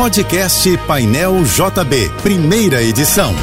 Podcast 0.00 0.78
Painel 0.86 1.44
JB, 1.44 2.10
primeira 2.22 2.82
edição. 2.82 3.34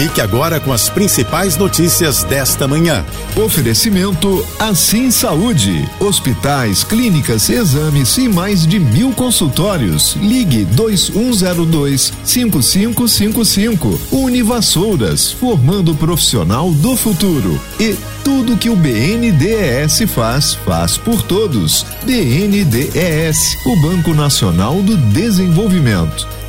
Fique 0.00 0.22
agora 0.22 0.58
com 0.58 0.72
as 0.72 0.88
principais 0.88 1.58
notícias 1.58 2.24
desta 2.24 2.66
manhã. 2.66 3.04
Oferecimento 3.36 4.42
Assim 4.58 5.10
Saúde. 5.10 5.86
Hospitais, 6.00 6.82
clínicas, 6.82 7.50
exames 7.50 8.16
e 8.16 8.26
mais 8.26 8.66
de 8.66 8.78
mil 8.78 9.12
consultórios. 9.12 10.16
Ligue 10.16 10.64
2102 10.64 12.14
5555. 12.24 14.00
Univassouras, 14.10 15.32
formando 15.32 15.92
o 15.92 15.96
profissional 15.96 16.70
do 16.70 16.96
futuro. 16.96 17.60
E 17.78 17.94
tudo 18.24 18.56
que 18.56 18.70
o 18.70 18.76
BNDES 18.76 20.10
faz, 20.14 20.54
faz 20.54 20.96
por 20.96 21.20
todos. 21.24 21.84
BNDES, 22.06 23.58
o 23.66 23.76
Banco 23.82 24.14
Nacional 24.14 24.80
do 24.80 24.96
Desenvolvimento. 24.96 26.39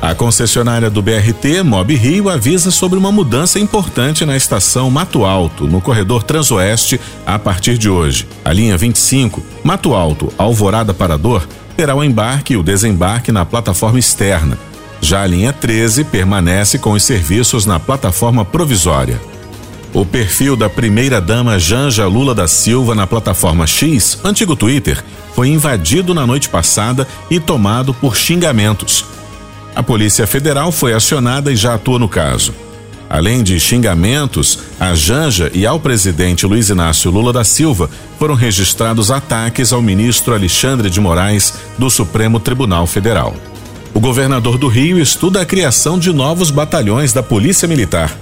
A 0.00 0.14
concessionária 0.14 0.88
do 0.88 1.02
BRT, 1.02 1.64
Mob 1.64 1.92
Rio, 1.96 2.28
avisa 2.28 2.70
sobre 2.70 2.96
uma 2.96 3.10
mudança 3.10 3.58
importante 3.58 4.24
na 4.24 4.36
estação 4.36 4.88
Mato 4.88 5.24
Alto, 5.24 5.66
no 5.66 5.80
corredor 5.80 6.22
Transoeste, 6.22 7.00
a 7.26 7.36
partir 7.36 7.76
de 7.76 7.90
hoje. 7.90 8.28
A 8.44 8.52
linha 8.52 8.78
25, 8.78 9.42
Mato 9.64 9.94
Alto, 9.94 10.32
Alvorada 10.38 10.94
Parador, 10.94 11.48
terá 11.76 11.96
o 11.96 12.04
embarque 12.04 12.54
e 12.54 12.56
o 12.56 12.62
desembarque 12.62 13.32
na 13.32 13.44
plataforma 13.44 13.98
externa. 13.98 14.56
Já 15.00 15.22
a 15.22 15.26
linha 15.26 15.52
13 15.52 16.04
permanece 16.04 16.78
com 16.78 16.92
os 16.92 17.02
serviços 17.02 17.66
na 17.66 17.80
plataforma 17.80 18.44
provisória. 18.44 19.20
O 19.92 20.06
perfil 20.06 20.54
da 20.54 20.68
primeira-dama 20.68 21.58
Janja 21.58 22.06
Lula 22.06 22.34
da 22.36 22.46
Silva 22.46 22.94
na 22.94 23.06
plataforma 23.06 23.66
X, 23.66 24.20
antigo 24.22 24.54
Twitter, 24.54 25.02
foi 25.34 25.48
invadido 25.48 26.14
na 26.14 26.24
noite 26.24 26.48
passada 26.48 27.06
e 27.28 27.40
tomado 27.40 27.92
por 27.92 28.16
xingamentos. 28.16 29.17
A 29.78 29.82
Polícia 29.84 30.26
Federal 30.26 30.72
foi 30.72 30.92
acionada 30.92 31.52
e 31.52 31.56
já 31.56 31.74
atua 31.74 32.00
no 32.00 32.08
caso. 32.08 32.52
Além 33.08 33.44
de 33.44 33.60
xingamentos, 33.60 34.58
a 34.80 34.92
Janja 34.92 35.52
e 35.54 35.64
ao 35.64 35.78
presidente 35.78 36.44
Luiz 36.44 36.68
Inácio 36.68 37.12
Lula 37.12 37.32
da 37.32 37.44
Silva 37.44 37.88
foram 38.18 38.34
registrados 38.34 39.12
ataques 39.12 39.72
ao 39.72 39.80
ministro 39.80 40.34
Alexandre 40.34 40.90
de 40.90 41.00
Moraes 41.00 41.54
do 41.78 41.88
Supremo 41.88 42.40
Tribunal 42.40 42.88
Federal. 42.88 43.36
O 43.94 44.00
governador 44.00 44.58
do 44.58 44.66
Rio 44.66 44.98
estuda 44.98 45.42
a 45.42 45.46
criação 45.46 45.96
de 45.96 46.12
novos 46.12 46.50
batalhões 46.50 47.12
da 47.12 47.22
Polícia 47.22 47.68
Militar. 47.68 48.18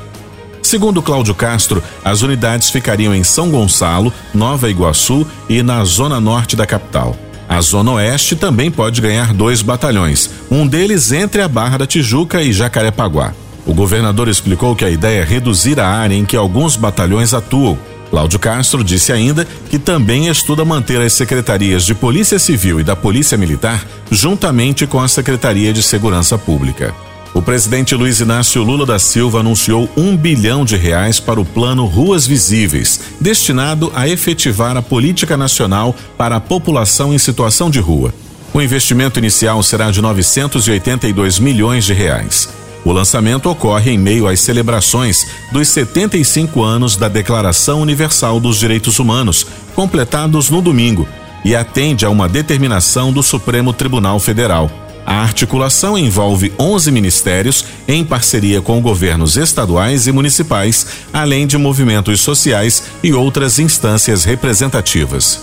Segundo 0.61 1.01
Cláudio 1.01 1.34
Castro, 1.34 1.83
as 2.05 2.21
unidades 2.21 2.69
ficariam 2.69 3.15
em 3.15 3.25
São 3.25 3.51
Gonçalo, 3.51 4.12
Nova 4.34 4.69
Iguaçu 4.69 5.27
e 5.49 5.62
na 5.62 5.83
zona 5.87 6.21
norte 6.21 6.55
da 6.55 6.67
capital. 6.67 7.17
A 7.48 7.61
Zona 7.61 7.92
Oeste 7.92 8.34
também 8.34 8.70
pode 8.70 9.00
ganhar 9.00 9.33
dois 9.33 9.62
batalhões, 9.62 10.30
um 10.50 10.66
deles 10.66 11.12
entre 11.12 11.41
a 11.42 11.48
Barra 11.48 11.78
da 11.78 11.86
Tijuca 11.86 12.42
e 12.42 12.53
Jacarepaguá. 12.53 13.33
O 13.64 13.75
governador 13.75 14.28
explicou 14.28 14.75
que 14.75 14.84
a 14.84 14.91
ideia 14.91 15.20
é 15.20 15.25
reduzir 15.25 15.80
a 15.80 15.88
área 15.88 16.14
em 16.14 16.25
que 16.25 16.36
alguns 16.36 16.77
batalhões 16.77 17.34
atuam. 17.34 17.78
Cláudio 18.11 18.38
Castro 18.38 18.84
disse 18.84 19.12
ainda 19.12 19.47
que 19.69 19.78
também 19.78 20.28
estuda 20.28 20.64
manter 20.64 21.00
as 21.00 21.12
secretarias 21.12 21.84
de 21.84 21.94
Polícia 21.94 22.38
Civil 22.38 22.80
e 22.80 22.84
da 22.84 22.94
Polícia 22.94 23.36
Militar 23.36 23.84
juntamente 24.10 24.86
com 24.86 25.00
a 25.00 25.08
Secretaria 25.08 25.72
de 25.72 25.83
Segurança 25.83 26.38
Pública. 26.38 26.94
O 27.37 27.42
presidente 27.42 27.95
Luiz 27.95 28.19
Inácio 28.20 28.62
Lula 28.62 28.87
da 28.87 28.98
Silva 28.98 29.41
anunciou 29.41 29.91
um 29.95 30.17
bilhão 30.17 30.65
de 30.65 30.75
reais 30.75 31.20
para 31.20 31.39
o 31.39 31.45
plano 31.45 31.84
Ruas 31.84 32.27
Visíveis, 32.27 32.98
destinado 33.20 33.93
a 33.95 34.09
efetivar 34.09 34.75
a 34.75 34.81
política 34.81 35.37
nacional 35.37 35.95
para 36.17 36.37
a 36.37 36.41
população 36.41 37.12
em 37.12 37.19
situação 37.19 37.69
de 37.69 37.78
rua. 37.78 38.15
O 38.55 38.62
investimento 38.62 39.19
inicial 39.19 39.62
será 39.62 39.91
de 39.91 40.01
982 40.01 41.39
milhões 41.39 41.84
de 41.84 41.93
reais. 41.93 42.48
O 42.83 42.91
lançamento 42.91 43.50
ocorre 43.50 43.91
em 43.91 43.98
meio 43.98 44.27
às 44.27 44.41
celebrações 44.41 45.27
dos 45.53 45.69
75 45.69 46.62
anos 46.62 46.97
da 46.97 47.06
Declaração 47.06 47.83
Universal 47.83 48.41
dos 48.41 48.59
Direitos 48.59 48.99
Humanos, 48.99 49.47
completados 49.75 50.49
no 50.49 50.62
domingo, 50.62 51.06
e 51.44 51.55
atende 51.55 52.06
a 52.06 52.09
uma 52.09 52.31
determinação 52.31 53.12
do 53.12 53.22
Supremo 53.22 53.75
Tribunal 53.75 54.19
Federal. 54.19 54.85
A 55.06 55.22
articulação 55.22 55.97
envolve 55.97 56.53
11 56.59 56.91
ministérios 56.91 57.65
em 57.87 58.05
parceria 58.05 58.61
com 58.61 58.83
governos 58.83 59.37
estaduais 59.37 60.09
e 60.09 60.12
municipais, 60.12 60.84
além 61.12 61.47
de 61.47 61.56
movimentos 61.56 62.21
sociais 62.21 62.83
e 63.05 63.12
outras 63.12 63.61
instâncias 63.61 64.25
representativas. 64.25 65.41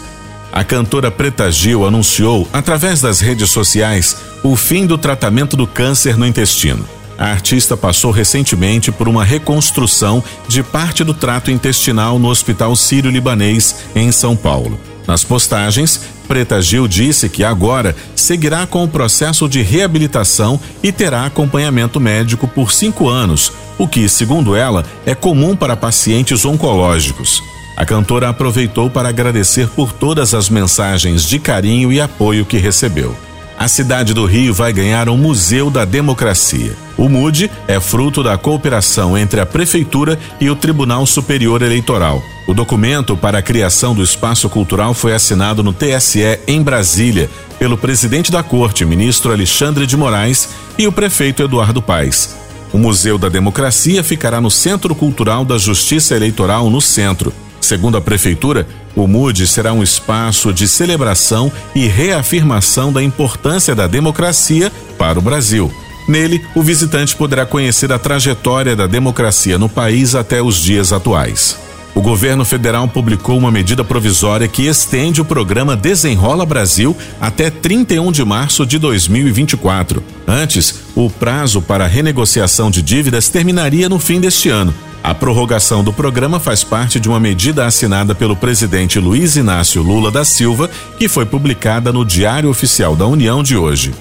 A 0.52 0.66
cantora 0.66 1.10
Preta 1.10 1.50
Gil 1.50 1.88
anunciou, 1.88 2.46
através 2.52 3.00
das 3.00 3.22
redes 3.22 3.50
sociais, 3.52 4.18
o 4.44 4.58
fim 4.58 4.86
do 4.86 4.98
tratamento 4.98 5.56
do 5.56 5.66
câncer 5.66 6.18
no 6.18 6.28
intestino. 6.28 6.86
A 7.18 7.28
artista 7.28 7.78
passou 7.78 8.12
recentemente 8.12 8.92
por 8.92 9.08
uma 9.08 9.24
reconstrução 9.24 10.22
de 10.46 10.62
parte 10.62 11.06
do 11.06 11.14
trato 11.14 11.50
intestinal 11.50 12.20
no 12.20 12.28
Hospital 12.28 12.76
Sírio-Libanês, 12.76 13.78
em 13.96 14.12
São 14.12 14.36
Paulo. 14.36 14.78
Nas 15.08 15.24
postagens, 15.24 16.02
Preta 16.34 16.60
Gil 16.60 16.88
disse 16.88 17.30
que 17.30 17.44
agora 17.44 17.96
seguirá 18.16 18.66
com 18.66 18.84
o 18.84 18.88
processo 18.88 19.48
de 19.48 19.62
reabilitação 19.62 20.60
e 20.82 20.92
terá 20.92 21.28
acompanhamento 21.28 22.00
médico 22.00 22.48
por 22.48 22.72
cinco 22.72 23.08
anos, 23.08 23.54
o 23.78 23.88
que, 23.88 24.10
segundo 24.10 24.56
ela, 24.56 24.84
é 25.06 25.14
comum 25.14 25.56
para 25.56 25.78
pacientes 25.78 26.44
oncológicos. 26.44 27.44
A 27.78 27.86
cantora 27.86 28.30
aproveitou 28.30 28.90
para 28.90 29.10
agradecer 29.10 29.68
por 29.68 29.94
todas 29.94 30.34
as 30.34 30.50
mensagens 30.50 31.22
de 31.22 31.38
carinho 31.38 31.92
e 31.92 32.02
apoio 32.02 32.46
que 32.46 32.58
recebeu 32.58 33.16
a 33.64 33.68
cidade 33.68 34.14
do 34.14 34.26
Rio 34.26 34.54
vai 34.54 34.74
ganhar 34.74 35.08
um 35.08 35.16
Museu 35.16 35.70
da 35.70 35.86
Democracia. 35.86 36.76
O 36.98 37.08
MUD 37.08 37.50
é 37.68 37.80
fruto 37.80 38.24
da 38.24 38.38
cooperação 38.38 39.18
entre 39.18 39.40
a 39.40 39.46
Prefeitura 39.46 40.20
e 40.42 40.50
o 40.50 40.56
Tribunal 40.56 41.06
Superior 41.06 41.62
Eleitoral. 41.62 42.22
O 42.46 42.54
documento 42.54 43.16
para 43.16 43.38
a 43.38 43.42
criação 43.42 43.96
do 43.96 44.04
espaço 44.04 44.50
cultural 44.50 44.94
foi 44.94 45.14
assinado 45.14 45.64
no 45.64 45.72
TSE 45.72 46.40
em 46.46 46.62
Brasília 46.62 47.30
pelo 47.58 47.78
presidente 47.78 48.32
da 48.32 48.44
Corte, 48.44 48.84
ministro 48.84 49.32
Alexandre 49.32 49.88
de 49.88 49.96
Moraes, 49.96 50.50
e 50.78 50.86
o 50.86 50.92
prefeito 50.92 51.42
Eduardo 51.42 51.82
Paes. 51.82 52.36
O 52.74 52.78
Museu 52.78 53.18
da 53.18 53.30
Democracia 53.30 54.04
ficará 54.04 54.42
no 54.42 54.52
Centro 54.52 54.94
Cultural 54.94 55.46
da 55.46 55.58
Justiça 55.58 56.16
Eleitoral, 56.16 56.70
no 56.70 56.82
centro. 56.82 57.32
Segundo 57.62 57.96
a 57.96 58.02
Prefeitura, 58.02 58.68
o 58.94 59.08
MUD 59.08 59.48
será 59.48 59.72
um 59.72 59.82
espaço 59.82 60.52
de 60.52 60.68
celebração 60.68 61.50
e 61.74 61.88
reafirmação 61.88 62.92
da 62.92 63.02
importância 63.02 63.74
da 63.74 63.88
democracia 63.88 64.70
para 64.98 65.18
o 65.18 65.22
Brasil. 65.22 65.72
Nele, 66.10 66.46
o 66.54 66.62
visitante 66.62 67.16
poderá 67.16 67.46
conhecer 67.46 67.94
a 67.94 68.00
trajetória 68.00 68.76
da 68.76 68.86
democracia 68.86 69.58
no 69.58 69.70
país 69.70 70.14
até 70.14 70.42
os 70.42 70.58
dias 70.58 70.92
atuais. 70.92 71.63
O 71.96 72.02
governo 72.02 72.44
federal 72.44 72.88
publicou 72.88 73.38
uma 73.38 73.52
medida 73.52 73.84
provisória 73.84 74.48
que 74.48 74.66
estende 74.66 75.22
o 75.22 75.26
programa 75.26 75.76
Desenrola 75.76 76.44
Brasil 76.44 76.98
até 77.22 77.52
31 77.52 78.12
de 78.12 78.26
março 78.26 78.66
de 78.66 78.80
2024. 78.80 80.04
Antes, 80.28 80.82
o 80.96 81.08
prazo 81.08 81.62
para 81.62 81.86
renegociação 81.86 82.72
de 82.72 82.82
dívidas 82.82 83.30
terminaria 83.30 83.88
no 83.88 84.00
fim 84.00 84.20
deste 84.20 84.50
ano. 84.50 84.74
A 85.04 85.14
prorrogação 85.14 85.84
do 85.84 85.94
programa 85.94 86.40
faz 86.40 86.64
parte 86.64 87.00
de 87.00 87.10
uma 87.10 87.20
medida 87.20 87.66
assinada 87.66 88.16
pelo 88.16 88.36
presidente 88.36 89.00
Luiz 89.00 89.36
Inácio 89.36 89.84
Lula 89.84 90.10
da 90.10 90.26
Silva, 90.26 90.70
que 90.98 91.08
foi 91.08 91.26
publicada 91.26 91.92
no 91.92 92.04
Diário 92.04 92.50
Oficial 92.50 92.96
da 92.96 93.06
União 93.06 93.44
de 93.44 93.56
hoje. 93.56 93.92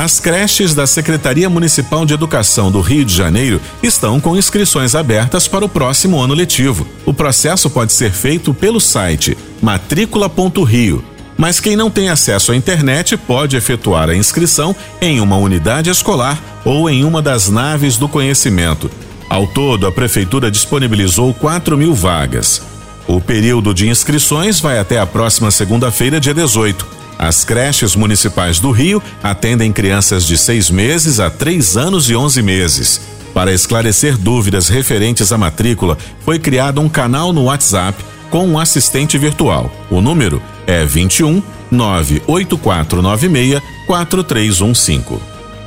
As 0.00 0.18
creches 0.18 0.74
da 0.74 0.86
Secretaria 0.86 1.50
Municipal 1.50 2.06
de 2.06 2.14
Educação 2.14 2.72
do 2.72 2.80
Rio 2.80 3.04
de 3.04 3.14
Janeiro 3.14 3.60
estão 3.82 4.18
com 4.18 4.34
inscrições 4.34 4.94
abertas 4.94 5.46
para 5.46 5.62
o 5.62 5.68
próximo 5.68 6.18
ano 6.18 6.32
letivo. 6.32 6.86
O 7.04 7.12
processo 7.12 7.68
pode 7.68 7.92
ser 7.92 8.10
feito 8.10 8.54
pelo 8.54 8.80
site 8.80 9.36
matrícula.rio. 9.60 11.04
Mas 11.36 11.60
quem 11.60 11.76
não 11.76 11.90
tem 11.90 12.08
acesso 12.08 12.50
à 12.50 12.56
internet 12.56 13.14
pode 13.14 13.58
efetuar 13.58 14.08
a 14.08 14.16
inscrição 14.16 14.74
em 15.02 15.20
uma 15.20 15.36
unidade 15.36 15.90
escolar 15.90 16.42
ou 16.64 16.88
em 16.88 17.04
uma 17.04 17.20
das 17.20 17.50
naves 17.50 17.98
do 17.98 18.08
conhecimento, 18.08 18.90
ao 19.28 19.46
todo, 19.48 19.86
a 19.86 19.92
Prefeitura 19.92 20.50
disponibilizou 20.50 21.34
4 21.34 21.76
mil 21.76 21.92
vagas. 21.92 22.62
O 23.06 23.20
período 23.20 23.74
de 23.74 23.86
inscrições 23.86 24.60
vai 24.60 24.78
até 24.78 24.98
a 24.98 25.04
próxima 25.04 25.50
segunda-feira, 25.50 26.18
dia 26.18 26.32
18. 26.32 26.99
As 27.22 27.44
creches 27.44 27.94
municipais 27.94 28.60
do 28.60 28.70
Rio 28.70 29.02
atendem 29.22 29.70
crianças 29.70 30.24
de 30.24 30.38
seis 30.38 30.70
meses 30.70 31.20
a 31.20 31.28
três 31.28 31.76
anos 31.76 32.08
e 32.08 32.16
11 32.16 32.40
meses. 32.40 32.98
Para 33.34 33.52
esclarecer 33.52 34.16
dúvidas 34.16 34.70
referentes 34.70 35.30
à 35.30 35.36
matrícula, 35.36 35.98
foi 36.24 36.38
criado 36.38 36.80
um 36.80 36.88
canal 36.88 37.30
no 37.30 37.44
WhatsApp 37.44 38.02
com 38.30 38.48
um 38.48 38.58
assistente 38.58 39.18
virtual. 39.18 39.70
O 39.90 40.00
número 40.00 40.40
é 40.66 40.86
21 40.86 41.42
98496 41.70 43.60
4315 43.86 45.20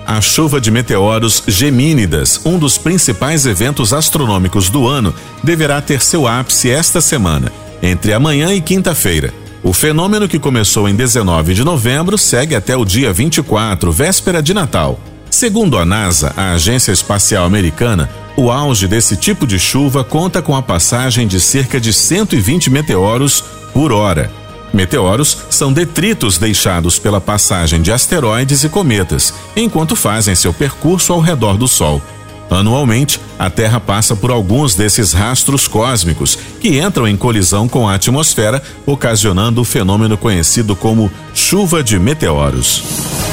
a 0.05 0.19
chuva 0.19 0.59
de 0.59 0.69
meteoros 0.69 1.44
Gemínidas, 1.47 2.41
um 2.44 2.57
dos 2.57 2.77
principais 2.77 3.45
eventos 3.45 3.94
astronômicos 3.94 4.69
do 4.69 4.85
ano, 4.85 5.13
deverá 5.41 5.79
ter 5.81 6.01
seu 6.01 6.27
ápice 6.27 6.69
esta 6.69 7.00
semana, 7.00 7.50
entre 7.81 8.11
amanhã 8.11 8.53
e 8.53 8.59
quinta-feira. 8.59 9.42
O 9.63 9.71
fenômeno 9.71 10.27
que 10.27 10.38
começou 10.38 10.89
em 10.89 10.95
19 10.95 11.54
de 11.54 11.63
novembro 11.63 12.18
segue 12.18 12.54
até 12.54 12.75
o 12.75 12.83
dia 12.83 13.13
24, 13.13 13.94
véspera 13.94 14.44
de 14.44 14.54
Natal. 14.54 15.00
Segundo 15.31 15.77
a 15.77 15.86
NASA, 15.86 16.33
a 16.36 16.51
Agência 16.51 16.92
Espacial 16.92 17.45
Americana, 17.45 18.10
o 18.36 18.51
auge 18.51 18.89
desse 18.89 19.15
tipo 19.15 19.48
de 19.48 19.57
chuva 19.57 20.04
conta 20.04 20.42
com 20.42 20.54
a 20.54 20.62
passagem 20.62 21.25
de 21.25 21.39
cerca 21.39 21.80
de 21.80 21.94
120 21.94 22.69
meteoros 22.69 23.42
por 23.74 23.94
hora. 23.94 24.30
Meteoros 24.74 25.38
são 25.50 25.71
detritos 25.71 26.38
deixados 26.38 27.00
pela 27.00 27.21
passagem 27.21 27.81
de 27.81 27.89
asteroides 27.89 28.65
e 28.65 28.69
cometas, 28.69 29.33
enquanto 29.56 29.95
fazem 29.95 30.36
seu 30.36 30.54
percurso 30.54 31.13
ao 31.13 31.21
redor 31.21 31.57
do 31.57 31.69
Sol. 31.69 32.01
Anualmente, 32.49 33.19
a 33.39 33.49
Terra 33.49 33.79
passa 33.79 34.15
por 34.15 34.31
alguns 34.31 34.75
desses 34.75 35.11
rastros 35.11 35.67
cósmicos 35.67 36.37
que 36.59 36.79
entram 36.79 37.07
em 37.07 37.17
colisão 37.17 37.67
com 37.67 37.87
a 37.87 37.95
atmosfera, 37.95 38.61
ocasionando 38.85 39.61
o 39.61 39.65
fenômeno 39.65 40.17
conhecido 40.17 40.75
como 40.75 41.11
chuva 41.33 41.83
de 41.83 41.97
meteoros. 41.99 42.83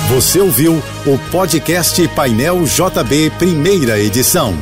Você 0.08 0.40
ouviu 0.40 0.82
o 1.06 1.18
podcast 1.30 2.08
Painel 2.08 2.64
JB, 2.64 3.30
primeira 3.38 3.98
edição. 4.00 4.56